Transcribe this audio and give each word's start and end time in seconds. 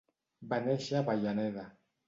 Va 0.53 0.59
néixer 0.69 0.97
a 0.97 1.03
Avellaneda. 1.05 1.69